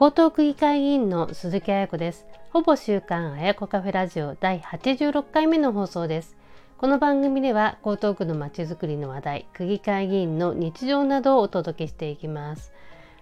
[0.00, 2.24] 江東区議会議員の鈴木彩子です。
[2.50, 6.36] ほぼ週刊彩子カフェラジオ第86回目の放送です。
[6.76, 12.70] この番組では江東区のまちづくりの話題区議会議員の日常などをお届けしていきます。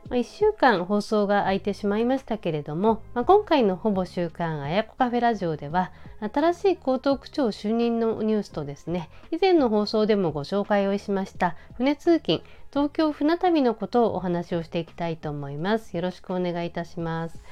[0.09, 5.93] 1週間放送が空いてしまいましたけれども、まあ、今回のほぼ週刊あやこカフェラジオでは
[6.33, 12.43] 新しい江東区長就任のニュースとですね以前の放送でもご紹介をしました船通勤
[12.77, 15.97] 東京船旅のことをお話をしていきたいと思います。
[15.97, 17.43] よろしくお願いいたします。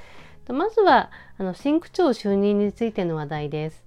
[0.51, 3.83] まずはあの新区長就任についての話題です。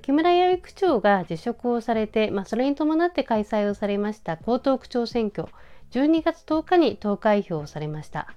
[0.00, 5.48] 木村弥生区長が辞職をされて、まあ、それに伴って開催をされました江東区長選挙。
[5.94, 8.34] 12月10日に投開票されました。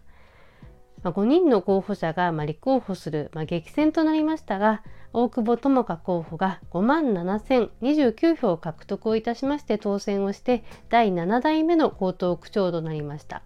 [1.01, 13.41] まあ、5人の候補者がま立候補する、まあ、激戦となりましたが大久保智香候補が5万7029票獲得をいたしまして当選をして第7代目の江東区長となりました。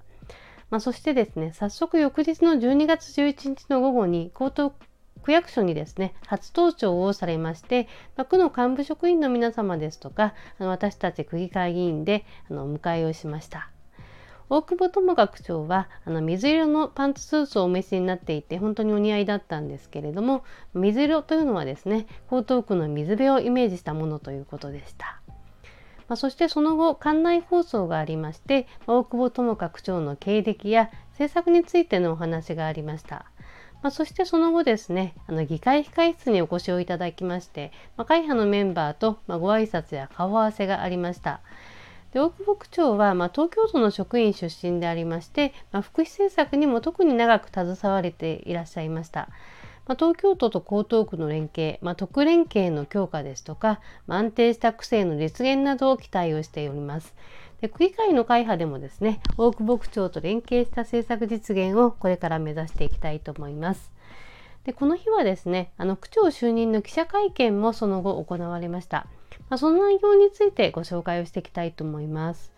[0.69, 4.71] まあ、そしてですね早速翌日の12月11日の午後に江東
[5.23, 7.87] 区役所にですね初登庁をされまして、
[8.17, 13.70] まあ、区の幹部職員の皆様ですとかあの私たち区議会議員であの迎えをしました。
[14.53, 25.21] 大久保智学長はあの水色のパンツスーツをお召しになっていて本当にお似合いだったんですけれども水色というのはですね江東区の水辺をイメージしたものということでした。
[26.09, 33.27] まあ、そしてその後館内放送がありまして大久保智学長の経歴や政策についてのお話がありました。
[33.81, 41.39] まあ、そしてその後ですねあの議会控室にお越しをいただきまして、まあ、会派のメンバーと、まあ、ご挨拶や顔合わせがありました。
[42.13, 49.29] で大久保区長は、まあ、東京都の職員出身でありまして、まあ、福祉政策にも特に長く携われていらっしゃいました。
[49.87, 57.13] まあ、東京都と江東区の連携、まあ、特連携の強化ですとか、まあ、安定した区政の実現などを期待をしております。
[57.61, 63.91] で区議会の会派でもですね大久保区長と連携した政策実現をこれから目指していきたいと思います。
[64.63, 69.07] でこの日はですねあの区長就任の記者会見もその後行われました。
[69.51, 72.53] まあ、その内容についてご紹介をしていきたいと思います。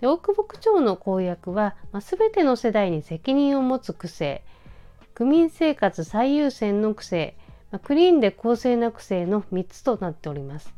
[0.00, 4.40] で大久保区長の公約は、まあ、全ての世代に責任を持つ区政
[5.12, 7.36] 区民生活最優先の区政、
[7.72, 10.72] まあ、クリーンで公正な区政の3つとなっております。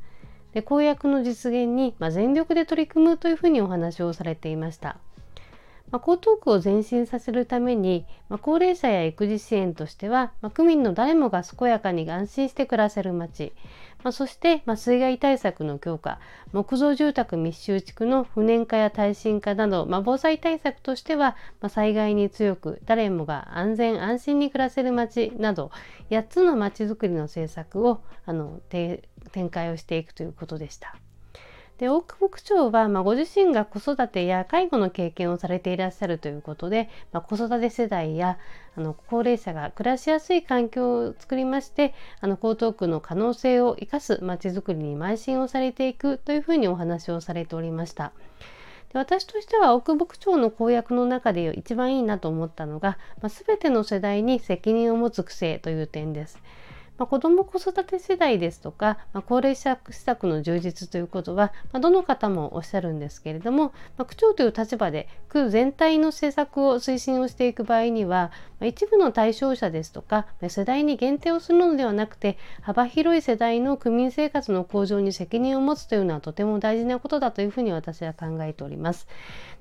[0.55, 4.97] で公約の実現に、ま全力で取り組むというふうにお話をされていました。
[5.93, 13.53] ま、江東区を前進させるために、ま、高齢者や育児支援としては、ま、区民の誰もが健やかに安心して暮らせる街、
[14.03, 16.19] ま、そして、ま、水害対策の強化
[16.53, 25.71] 木造住宅密集地区の不燃化や耐震化など、ま、防災対策としては、ま、災害に強く誰もが安全安心に暮らせる街など
[26.09, 29.03] 8つの街づくりの政策をあの展
[29.51, 30.97] 開をしていくということでした。
[31.83, 38.39] で大久保区長は、まあ、ご自身が子育てや介護の経験をされていらっしゃるということで、まあ、子育て世代や
[38.77, 48.13] あの高齢者が暮らしやすい環境を作りましてあの江東区の可能性を生かすまちづくりに邁進をされていくというふうにお話をされておりました。
[48.93, 56.41] で私としては大久保区長の公約の中で一番いいなと思ったのが、まあ、全ての世代に責任を持つ癖という点です。
[57.03, 68.31] まあ、子ども子育て世代ですとか、まあ、高齢者施策の充実ということは、まあ、どの方もおっしゃるんですけれども、ま区長という立場で区全体の政策を推進をしていく場合には、
[68.61, 79.09] ま一部の対象者ですとか世代に限定をするのではなくて幅広い世代の区民生活の向上に責任を持つというのはとても大事なことだというふうに私は考えております。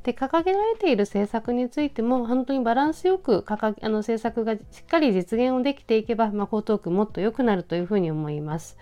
[0.03, 8.78] で掲げられている政策についても本当にバランスよくあの政策がしっかり実現をできていけば、ま、江東区もっと良くなるというふうに思います。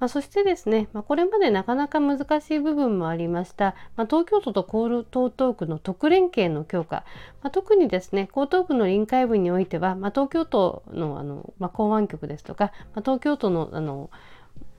[0.00, 7.04] まあ、そしてですね、まあ、これまでなかなか難しい部分もありました、まあ、東京都と江東東区の特連携の強化、
[7.42, 14.10] ま特にですね江東区の臨海部においては、ま東京都のあの、ま港湾局ですとか、ま東京都のあの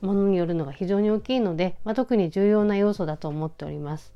[0.01, 4.14] ものによるのが非常に大きいので、ま特に重要な要素だと思っております。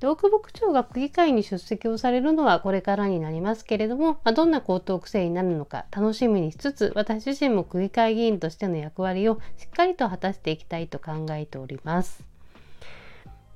[0.00, 12.22] で大久保区長が区議会に出席をされるのはこれからになりますけれども、まあ、どんな高等区政になるのか楽しみにしつつ私自身も区議会議員としての役割をしっかりと果たしていきたいと考えております。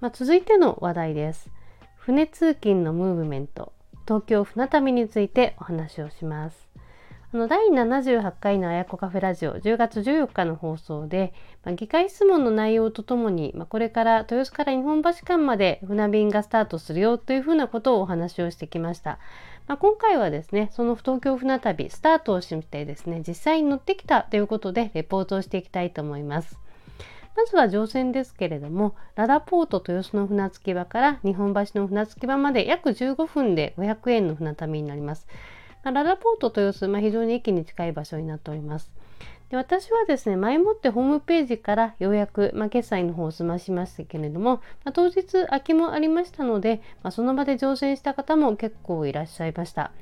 [0.00, 1.48] まあ、続いての話題です。
[1.96, 3.72] 船通勤のムーブメント
[4.08, 6.71] 東京船旅についてお話をします。
[7.34, 11.32] あの第78回のあやこカフェラジオ10月14日の放送で、
[11.64, 19.18] まあ、議会質問の内容とともに、まあ、これから豊洲から日本橋間まで船便がスタートするよというふうなことをお話をしてきました。
[19.66, 26.58] まあ、今回はですね、その東京船旅スタートをしてですね、実際に乗ってきたということでレポートをしていきたいと思います。
[27.34, 35.26] まずは乗船ですけれども、ラダポート豊洲の船着き場から日本橋の船着き場まで約15分で500円の船旅になります。
[35.82, 38.90] まあ、ララポート豊洲、まあ、非常に駅に近い場所になっております。
[39.50, 49.92] で私はですね前もってホームページからようやく、まあ、決済の方を済ましましたけれども、まあ、当日空きもありましたので、まあ、その場で乗船した方も結構いらっしゃいました。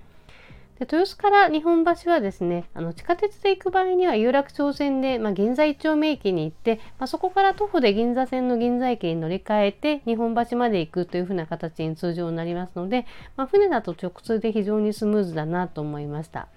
[0.81, 13.05] で豊洲から日本橋はですねあの地下鉄で行く場合には有楽町線で、まあ、銀座一丁目駅に行って、まあ、そこから徒歩で銀座線の銀座駅に乗り換えて日本橋まで行くというふうな形に通常になりますので、
[13.37, 16.49] まあ、船だと直通で非常にスムーズだなと思いました。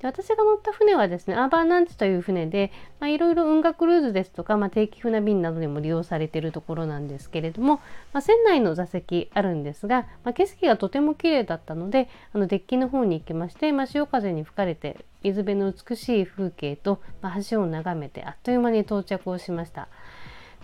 [0.00, 7.80] で私が乗った船はですねアーバーナンチという船でいろいろ運河クルーズですとか、まあ、定期船便などでも利用されているところなんですけれども、
[8.12, 19.88] まあ、船内の座席あるんですが、まあ、景色がとても綺麗だったのであのデッキの方に行きまして、ま、潮風に吹かれて水辺の美しい風景と、ま、橋を眺めてあっという間に到着をしました。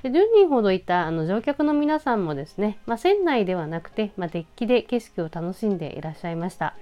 [0.03, 6.77] で10人ほどいたあの乗客の皆さんもですね、ま、船内ではなくて、ま、デッキで景色を楽しんでいらっしゃいました。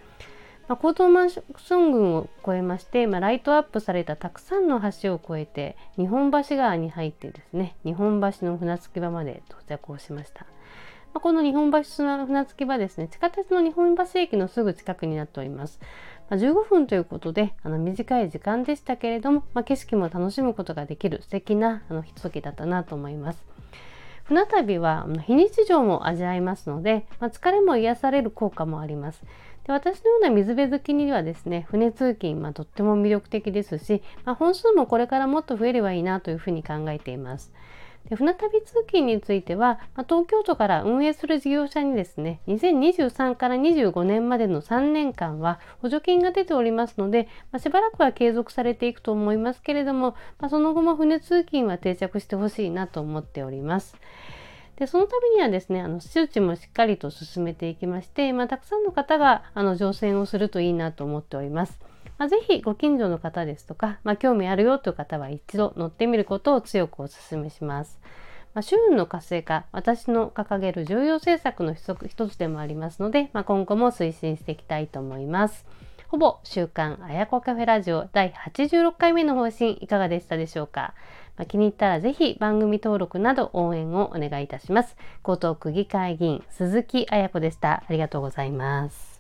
[0.67, 10.47] まあ、高等マンション群を越えまして、まあ、ライトアップされたたくさんの橋を越えて日本橋川に入ってですね日本橋の船着き場まで到着をしました。
[11.13, 15.79] まあ、この日本橋の船着き場ですね地下鉄の日本橋駅のすぐ近くになっております。
[16.31, 23.45] まあ、15分ということであの短い時間でしたけれども、まあ、景色も楽しむことができる素敵なあのひとときだったなと思います。
[24.25, 29.23] 船旅は非日常も味わえますので、まあ、疲れも癒される効果もあります。
[29.67, 37.53] で私のような水辺好きにはですね船通勤、まあ、とっても魅力的ですし、まあ、本数もこれからもっと増えればいいなというふうに考えています。
[38.09, 53.97] で船旅通勤については、まあ、東京都から運営する事業者にですね2023から25年までの3年間は補助金が出ておりますので、まあ、しばらくは継続されていくと思いますけれども、まあ、その後も船通勤は定着してほしいなと思っております。
[54.77, 61.79] でそのためにはですねあの周知もしっかりと進めていきまして、まあ、たくさんの方があの乗船をするといいなと思っております。
[62.19, 67.99] まあ、ぜひご近所の方ですとか、まあ、興味あるよという方は一度乗ってみることを強くお勧めします。
[68.55, 75.67] まあ、周運の活性化、私の掲げる重要政策の一つでもありますので、まあ、今後も推進していきたいと思います。
[76.07, 80.95] ほぼ週刊あやこカフェラジオ第86回目の方針いかがでしたでしょうか？
[81.37, 84.97] まあ、気に入ったらぜひ番組登録など応援をお願いいたします。
[85.27, 87.85] 江東区議会議員鈴木彩子でした。
[87.89, 89.14] ありがとうございます。